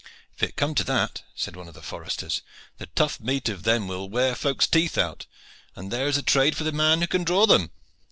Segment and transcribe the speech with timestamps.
[0.35, 2.41] "If it come to that." said one of the foresters,
[2.79, 5.27] "the tough meat of them will wear folks teeth out,
[5.75, 7.69] and there is a trade for the man who can draw them."